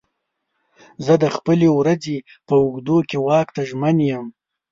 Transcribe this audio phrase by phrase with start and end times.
[1.05, 2.17] زه د خپلې ورځې
[2.47, 4.25] په اوږدو کې واک ته ژمن یم.